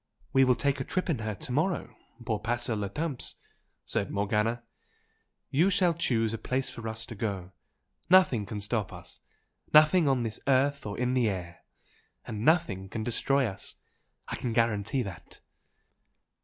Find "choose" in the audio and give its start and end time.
5.93-6.33